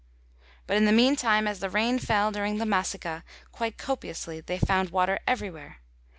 [0.65, 4.89] But in the meantime, as the rain fell during the massica quite copiously, they found
[4.89, 5.77] water everywhere.